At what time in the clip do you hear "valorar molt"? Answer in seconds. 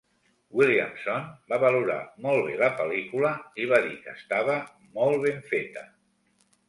1.63-2.41